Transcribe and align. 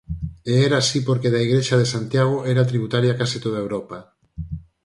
E 0.51 0.53
era 0.67 0.77
así 0.79 0.99
porque 1.07 1.31
da 1.33 1.43
igrexa 1.47 1.75
de 1.81 1.91
Santiago 1.93 2.37
era 2.51 2.69
tributaria 2.71 3.17
case 3.19 3.37
toda 3.45 3.63
Europa. 3.65 3.97